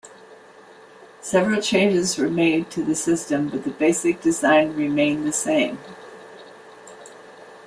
Several 1.21 1.61
changes 1.61 2.17
were 2.17 2.27
made 2.27 2.71
to 2.71 2.83
the 2.83 2.95
system, 2.95 3.49
but 3.49 3.65
the 3.65 3.69
basic 3.69 4.19
design 4.19 4.75
remained 4.75 5.27
the 5.27 5.31
same. 5.31 5.77